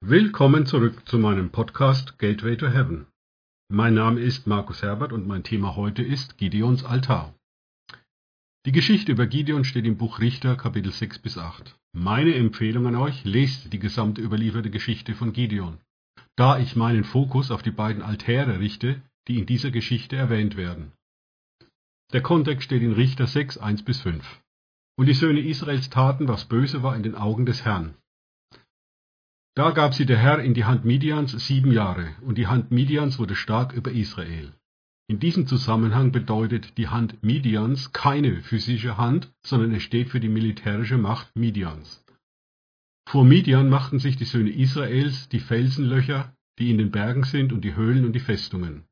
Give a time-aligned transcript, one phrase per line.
[0.00, 3.08] Willkommen zurück zu meinem Podcast Gateway to Heaven.
[3.68, 7.34] Mein Name ist Markus Herbert und mein Thema heute ist Gideons Altar.
[8.64, 11.76] Die Geschichte über Gideon steht im Buch Richter Kapitel 6 bis 8.
[11.92, 15.80] Meine Empfehlung an euch, lest die gesamte überlieferte Geschichte von Gideon,
[16.36, 20.92] da ich meinen Fokus auf die beiden Altäre richte, die in dieser Geschichte erwähnt werden.
[22.12, 24.24] Der Kontext steht in Richter 6, 1 bis 5.
[24.96, 27.96] Und die Söhne Israels taten, was böse war in den Augen des Herrn,
[29.58, 33.18] da gab sie der Herr in die Hand Midians sieben Jahre, und die Hand Midians
[33.18, 34.52] wurde stark über Israel.
[35.08, 40.28] In diesem Zusammenhang bedeutet die Hand Midians keine physische Hand, sondern es steht für die
[40.28, 42.04] militärische Macht Midians.
[43.08, 47.62] Vor Midian machten sich die Söhne Israels die Felsenlöcher, die in den Bergen sind, und
[47.64, 48.84] die Höhlen und die Festungen.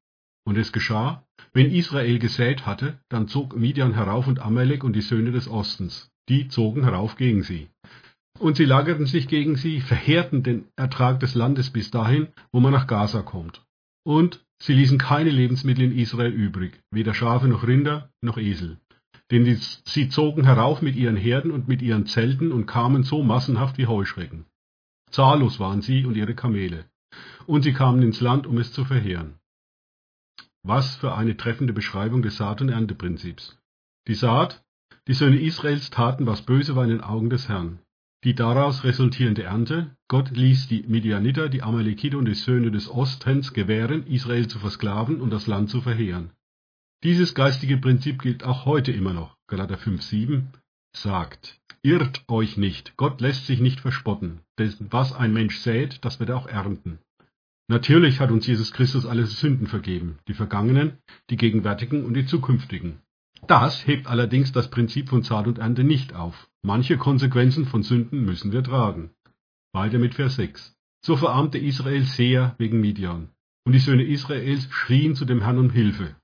[0.44, 5.00] Und es geschah, wenn Israel gesät hatte, dann zog Midian herauf und Amalek und die
[5.00, 7.68] Söhne des Ostens, die zogen herauf gegen sie.
[8.38, 12.72] Und sie lagerten sich gegen sie, verheerten den Ertrag des Landes bis dahin, wo man
[12.72, 13.64] nach Gaza kommt.
[14.04, 18.78] Und sie ließen keine Lebensmittel in Israel übrig, weder Schafe noch Rinder noch Esel.
[19.30, 23.78] Denn sie zogen herauf mit ihren Herden und mit ihren Zelten und kamen so massenhaft
[23.78, 24.44] wie Heuschrecken.
[25.10, 26.84] Zahllos waren sie und ihre Kamele.
[27.46, 29.34] Und sie kamen ins Land, um es zu verheeren.
[30.62, 33.58] Was für eine treffende Beschreibung des Saat- und Ernteprinzips.
[34.06, 34.64] Die Saat,
[35.08, 37.80] die Söhne Israels taten, was böse war in den Augen des Herrn
[38.24, 43.52] die daraus resultierende Ernte, Gott ließ die Midianiter, die Amalekiter und die Söhne des Ostens
[43.52, 46.30] gewähren, Israel zu versklaven und das Land zu verheeren.
[47.04, 49.36] Dieses geistige Prinzip gilt auch heute immer noch.
[49.46, 50.44] Galater 5,7
[50.96, 56.18] sagt, irrt euch nicht, Gott lässt sich nicht verspotten, denn was ein Mensch sät, das
[56.18, 56.98] wird er auch ernten.
[57.68, 60.98] Natürlich hat uns Jesus Christus alle Sünden vergeben, die vergangenen,
[61.30, 63.02] die gegenwärtigen und die zukünftigen.
[63.48, 66.48] Das hebt allerdings das Prinzip von Saat und Ernte nicht auf.
[66.62, 69.10] Manche Konsequenzen von Sünden müssen wir tragen.
[69.72, 70.76] Weiter mit Vers 6.
[71.04, 73.28] So verarmte Israel sehr wegen Midian.
[73.64, 76.16] Und die Söhne Israels schrien zu dem Herrn um Hilfe.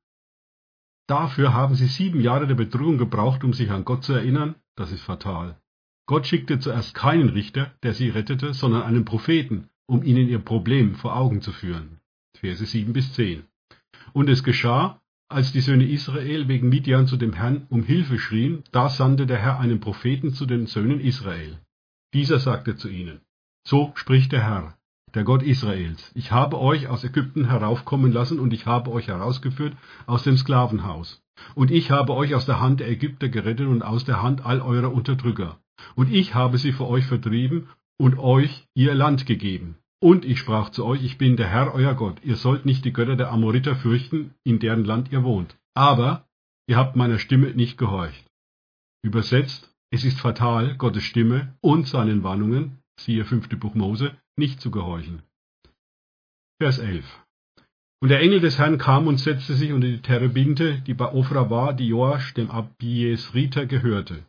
[1.07, 4.55] Dafür haben sie sieben Jahre der Bedrohung gebraucht, um sich an Gott zu erinnern.
[4.77, 5.61] Das ist fatal.
[6.07, 10.95] Gott schickte zuerst keinen Richter, der sie rettete, sondern einen Propheten, um ihnen ihr Problem
[10.95, 12.01] vor Augen zu führen.
[12.37, 13.45] Verse 7 bis 10.
[14.13, 15.02] Und es geschah,
[15.33, 19.39] als die Söhne Israel wegen Midian zu dem Herrn um Hilfe schrien, da sandte der
[19.39, 21.59] Herr einen Propheten zu den Söhnen Israel.
[22.15, 23.21] Dieser sagte zu ihnen,
[23.67, 24.77] So spricht der Herr,
[25.15, 29.77] der Gott Israels, ich habe euch aus Ägypten heraufkommen lassen und ich habe euch herausgeführt
[30.07, 31.23] aus dem Sklavenhaus.
[31.55, 34.61] Und ich habe euch aus der Hand der Ägypter gerettet und aus der Hand all
[34.61, 35.59] eurer Unterdrücker.
[35.95, 37.69] Und ich habe sie vor euch vertrieben
[37.99, 39.77] und euch ihr Land gegeben.
[40.03, 42.93] Und ich sprach zu euch, ich bin der Herr euer Gott, ihr sollt nicht die
[42.93, 45.57] Götter der Amoriter fürchten, in deren Land ihr wohnt.
[45.75, 46.27] Aber
[46.67, 48.27] ihr habt meiner Stimme nicht gehorcht.
[49.05, 54.73] Übersetzt, es ist fatal, Gottes Stimme und seinen Warnungen, siehe fünfte Buch Mose, nicht zu
[54.73, 55.23] gehorchen.
[56.61, 57.05] Vers 11.
[58.01, 61.49] Und der Engel des Herrn kam und setzte sich unter die Terebinte, die bei Ophra
[61.49, 64.27] war, die Joasch, dem Abiesriter, gehörte.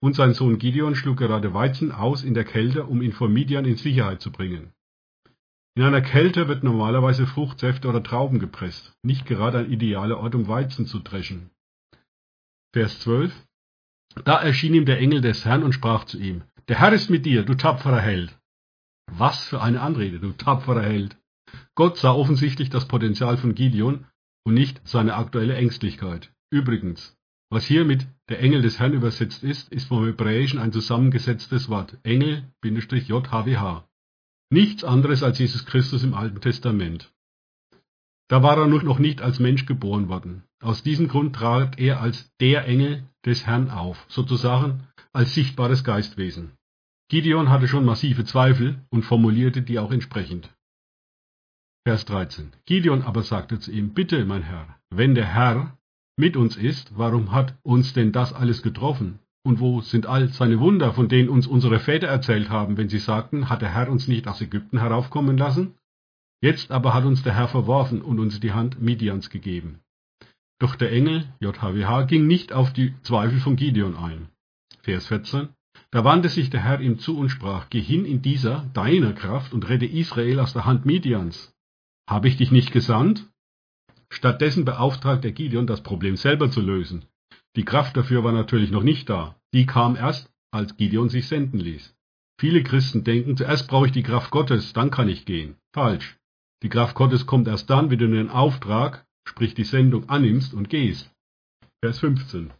[0.00, 3.64] Und sein Sohn Gideon schlug gerade Weizen aus in der Kälte, um ihn vor Midian
[3.64, 4.70] in Sicherheit zu bringen.
[5.76, 10.48] In einer Kälte wird normalerweise Fruchtsäfte oder Trauben gepresst, nicht gerade ein idealer Ort, um
[10.48, 11.50] Weizen zu dreschen.
[12.72, 13.34] Vers 12
[14.24, 17.26] Da erschien ihm der Engel des Herrn und sprach zu ihm, Der Herr ist mit
[17.26, 18.38] dir, du tapferer Held.
[19.12, 21.18] Was für eine Anrede, du tapferer Held.
[21.74, 24.06] Gott sah offensichtlich das Potenzial von Gideon
[24.44, 26.32] und nicht seine aktuelle Ängstlichkeit.
[26.50, 27.14] Übrigens,
[27.50, 31.98] was hier mit der Engel des Herrn übersetzt ist, ist vom Hebräischen ein zusammengesetztes Wort.
[32.02, 33.85] Engel-JHWH.
[34.50, 37.12] Nichts anderes als Jesus Christus im Alten Testament.
[38.28, 40.44] Da war er noch nicht als Mensch geboren worden.
[40.60, 46.52] Aus diesem Grund trat er als der Engel des Herrn auf, sozusagen als sichtbares Geistwesen.
[47.08, 50.52] Gideon hatte schon massive Zweifel und formulierte die auch entsprechend.
[51.84, 52.52] Vers 13.
[52.64, 55.78] Gideon aber sagte zu ihm, Bitte, mein Herr, wenn der Herr
[56.16, 59.20] mit uns ist, warum hat uns denn das alles getroffen?
[59.46, 62.98] Und wo sind all seine Wunder, von denen uns unsere Väter erzählt haben, wenn sie
[62.98, 65.76] sagten, hat der Herr uns nicht aus Ägypten heraufkommen lassen?
[66.40, 69.78] Jetzt aber hat uns der Herr verworfen und uns die Hand Midians gegeben.
[70.58, 74.30] Doch der Engel, JHWH, ging nicht auf die Zweifel von Gideon ein.
[74.82, 75.50] Vers 14.
[75.92, 79.52] Da wandte sich der Herr ihm zu und sprach, Geh hin in dieser, deiner Kraft
[79.52, 81.54] und rette Israel aus der Hand Midians.
[82.10, 83.24] Habe ich dich nicht gesandt?
[84.10, 87.04] Stattdessen beauftragt er Gideon, das Problem selber zu lösen.
[87.56, 89.34] Die Kraft dafür war natürlich noch nicht da.
[89.54, 91.96] Die kam erst, als Gideon sich senden ließ.
[92.38, 95.56] Viele Christen denken, zuerst brauche ich die Kraft Gottes, dann kann ich gehen.
[95.72, 96.18] Falsch.
[96.62, 100.68] Die Kraft Gottes kommt erst dann, wenn du den Auftrag, sprich die Sendung, annimmst und
[100.68, 101.10] gehst.
[101.82, 102.52] Vers 15.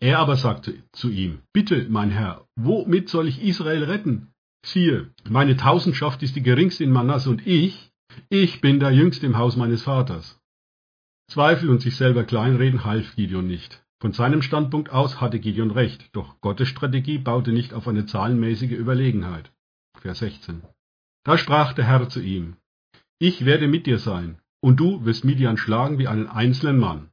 [0.00, 4.32] Er aber sagte zu ihm, Bitte, mein Herr, womit soll ich Israel retten?
[4.64, 7.90] Siehe, meine Tausendschaft ist die geringste in Manasse und ich,
[8.28, 10.38] ich bin der Jüngste im Haus meines Vaters.
[11.30, 13.82] Zweifel und sich selber kleinreden half Gideon nicht.
[14.02, 18.72] Von seinem Standpunkt aus hatte Gideon recht, doch Gottes Strategie baute nicht auf eine zahlenmäßige
[18.72, 19.52] Überlegenheit.
[19.96, 20.60] Vers 16.
[21.22, 22.56] Da sprach der Herr zu ihm,
[23.20, 27.10] Ich werde mit dir sein, und du wirst Midian schlagen wie einen einzelnen Mann.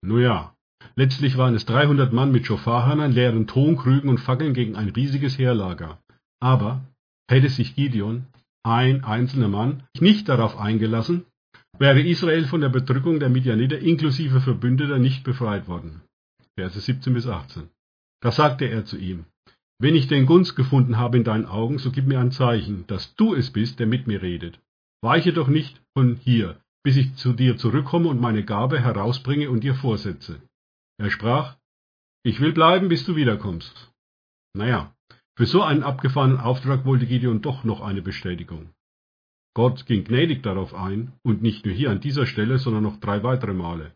[0.00, 0.54] Nun ja,
[0.94, 5.98] letztlich waren es 300 Mann mit Schofarhörnern, leeren Tonkrügen und Fackeln gegen ein riesiges Heerlager.
[6.38, 6.84] Aber
[7.28, 8.26] hätte sich Gideon,
[8.62, 11.26] ein einzelner Mann, nicht darauf eingelassen,
[11.78, 16.02] wäre Israel von der Bedrückung der Midianiter inklusive Verbündeter nicht befreit worden.
[16.58, 17.68] Verse 17 bis 18.
[18.22, 19.26] Da sagte er zu ihm,
[19.78, 23.14] wenn ich den Gunst gefunden habe in deinen Augen, so gib mir ein Zeichen, dass
[23.16, 24.58] du es bist, der mit mir redet.
[25.02, 29.62] Weiche doch nicht von hier, bis ich zu dir zurückkomme und meine Gabe herausbringe und
[29.64, 30.40] dir vorsetze.
[30.98, 31.56] Er sprach,
[32.22, 33.92] ich will bleiben, bis du wiederkommst.
[34.54, 34.94] Naja,
[35.36, 38.70] für so einen abgefahrenen Auftrag wollte Gideon doch noch eine Bestätigung.
[39.56, 43.22] Gott ging gnädig darauf ein, und nicht nur hier an dieser Stelle, sondern noch drei
[43.22, 43.92] weitere Male.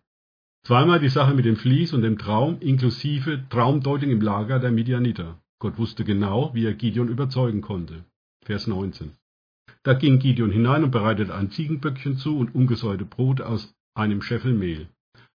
[0.67, 5.39] Zweimal die Sache mit dem Vlies und dem Traum inklusive Traumdeutung im Lager der Midianiter.
[5.59, 8.07] Gott wusste genau, wie er Gideon überzeugen konnte.
[8.43, 9.11] Vers 19.
[9.83, 14.55] Da ging Gideon hinein und bereitete ein Ziegenböckchen zu und ungesäuerte Brote aus einem Scheffel
[14.55, 14.89] Mehl.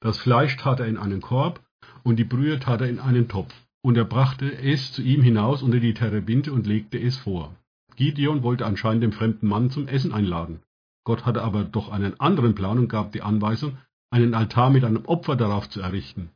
[0.01, 1.63] Das Fleisch tat er in einen Korb
[2.03, 3.56] und die Brühe tat er in einen Topf.
[3.81, 7.56] Und er brachte es zu ihm hinaus unter die Terebinte und legte es vor.
[8.01, 10.63] Gideon wollte anscheinend den fremden Mann zum Essen einladen.
[11.06, 13.77] Gott hatte aber doch einen anderen Plan und gab die Anweisung,
[14.09, 16.31] einen Altar mit einem Opfer darauf zu errichten.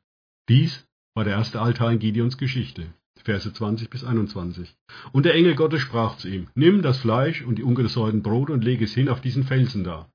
[0.48, 0.86] Dies
[1.16, 2.94] war der erste Altar in Gideons Geschichte.
[3.24, 4.76] Verse 20 bis 21.
[5.12, 8.64] Und der Engel Gottes sprach zu ihm, Nimm das Fleisch und die ungesäuerten Brote und
[8.64, 10.08] lege es hin auf diesen Felsen da.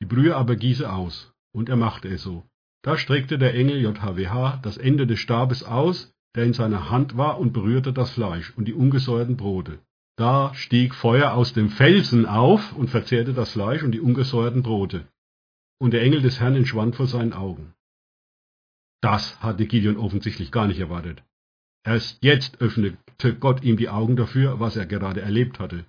[0.00, 1.32] Die Brühe aber gieße aus.
[1.52, 2.44] Und er machte es so.
[2.82, 7.40] Da streckte der Engel JHWH das Ende des Stabes aus, der in seiner Hand war,
[7.40, 9.80] und berührte das Fleisch und die ungesäuerten Brote.
[10.16, 15.08] Da stieg Feuer aus dem Felsen auf und verzehrte das Fleisch und die ungesäuerten Brote.
[15.80, 17.74] Und der Engel des Herrn entschwand vor seinen Augen.
[19.02, 21.22] Das hatte Gideon offensichtlich gar nicht erwartet.
[21.84, 25.84] Erst jetzt öffnete Gott ihm die Augen dafür, was er gerade erlebt hatte.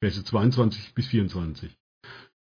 [0.00, 1.76] Verse 22 bis 24.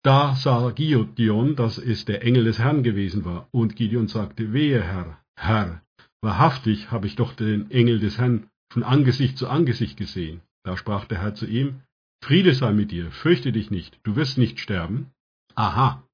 [0.02, 4.82] Da sah Gideon, dass es der Engel des Herrn gewesen war, und Gideon sagte, wehe
[4.82, 5.82] Herr, Herr,
[6.20, 10.42] wahrhaftig habe ich doch den Engel des Herrn von Angesicht zu Angesicht gesehen.
[10.68, 11.80] Da sprach der Herr zu ihm,
[12.22, 15.12] Friede sei mit dir, fürchte dich nicht, du wirst nicht sterben.
[15.54, 16.06] Aha,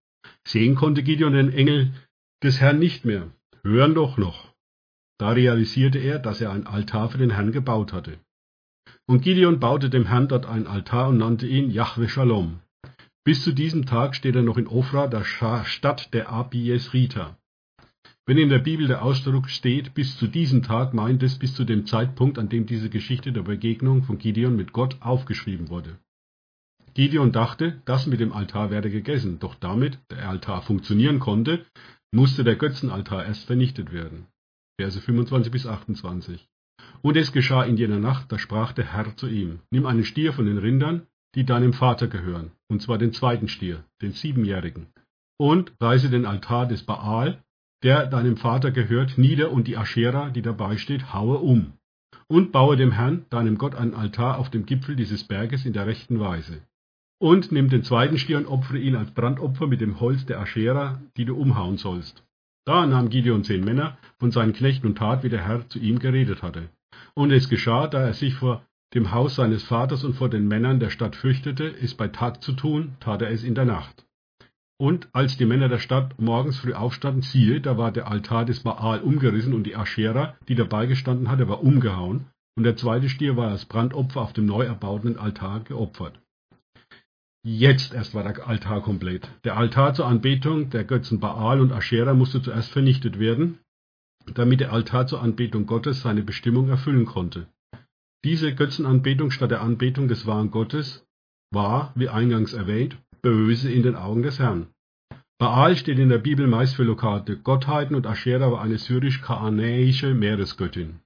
[0.47, 1.93] sehen konnte Gideon den Engel
[2.41, 3.33] des Herrn nicht mehr,
[3.65, 4.55] hören doch noch.
[5.19, 8.21] Da realisierte er, dass er ein Altar für den Herrn gebaut hatte.
[9.07, 12.61] Und Gideon baute dem Herrn dort einen Altar und nannte ihn Yahweh Shalom.
[13.25, 17.37] Bis zu diesem Tag steht er noch in Ofra, der Stadt der Abiesrita.
[18.27, 21.65] Wenn in der Bibel der Ausdruck steht, bis zu diesem Tag, meint es bis zu
[21.65, 25.99] dem Zeitpunkt, an dem diese Geschichte der Begegnung von Gideon mit Gott aufgeschrieben wurde.
[26.95, 31.67] Gideon dachte, das mit dem Altar werde gegessen, doch damit der Altar funktionieren konnte,
[32.13, 34.27] musste der Götzenaltar erst vernichtet werden.
[34.81, 36.49] Verse 25 bis 28.
[37.03, 40.33] Und es geschah in jener Nacht, da sprach der Herr zu ihm, nimm einen Stier
[40.33, 44.87] von den Rindern, die deinem Vater gehören, und zwar den zweiten Stier, den siebenjährigen,
[45.39, 47.44] und reiße den Altar des Baal,
[47.85, 51.75] der deinem Vater gehört, nieder und die Aschera, die dabei steht, haue um,
[52.27, 55.87] und baue dem Herrn, deinem Gott, einen Altar auf dem Gipfel dieses Berges in der
[55.87, 56.63] rechten Weise.
[57.21, 61.01] Und nimm den zweiten Stier und opfere ihn als Brandopfer mit dem Holz der Aschera,
[61.17, 62.25] die du umhauen sollst.
[62.67, 65.99] Da nahm Gideon zehn Männer von seinen Knechten und tat, wie der Herr zu ihm
[65.99, 66.71] geredet hatte.
[67.15, 70.81] Und es geschah, da er sich vor dem Haus seines Vaters und vor den Männern
[70.81, 74.05] der Stadt fürchtete, es bei Tag zu tun, tat er es in der Nacht.
[74.77, 78.61] Und als die Männer der Stadt morgens früh aufstanden, siehe, da war der Altar des
[78.61, 82.27] Baal umgerissen und die Aschera, die dabei gestanden hatte, war umgehauen,
[82.57, 86.21] und der zweite Stier war als Brandopfer auf dem neu erbauten Altar geopfert.
[87.47, 89.29] Jetzt erst war der Altar komplett.
[89.45, 93.59] Der Altar zur Anbetung der Götzen Baal und Aschera musste zuerst vernichtet werden,
[94.33, 97.49] damit der Altar zur Anbetung Gottes seine Bestimmung erfüllen konnte.
[98.25, 101.04] Diese Götzenanbetung statt der Anbetung des wahren Gottes
[101.55, 104.67] war, wie eingangs erwähnt, böse in den Augen des Herrn.
[105.39, 111.01] Baal steht in der Bibel meist für lokale Gottheiten und Aschera war eine syrisch-kaanäische Meeresgöttin.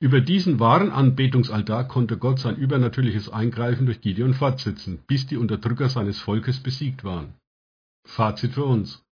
[0.00, 5.88] Über diesen wahren Anbetungsaltar konnte Gott sein übernatürliches Eingreifen durch Gideon fortsetzen, bis die Unterdrücker
[5.88, 7.34] seines Volkes besiegt waren.
[8.04, 9.04] Fazit für uns.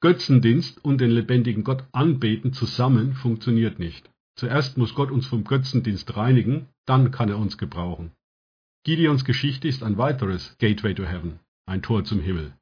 [0.00, 4.10] Götzendienst und den lebendigen Gott anbeten zusammen funktioniert nicht.
[4.36, 8.12] Zuerst muss Gott uns vom Götzendienst reinigen, dann kann er uns gebrauchen.
[8.84, 12.52] Gideons Geschichte ist ein weiteres Gateway to Heaven, ein Tor zum Himmel.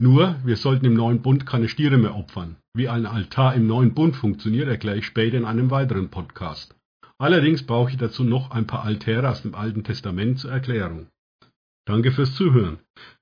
[0.00, 2.56] Nur, wir sollten im neuen Bund keine Stiere mehr opfern.
[2.74, 6.76] Wie ein Altar im neuen Bund funktioniert, erkläre ich später in einem weiteren Podcast.
[7.18, 11.08] Allerdings brauche ich dazu noch ein paar Altäre aus dem Alten Testament zur Erklärung.
[11.84, 12.78] Danke fürs Zuhören.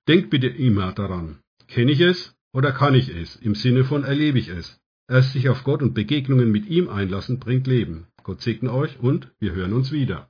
[0.09, 4.39] Denkt bitte immer daran, kenne ich es oder kann ich es, im Sinne von erlebe
[4.39, 4.81] ich es.
[5.09, 8.09] Erst sich auf Gott und Begegnungen mit ihm einlassen bringt Leben.
[8.23, 10.29] Gott segne euch und wir hören uns wieder.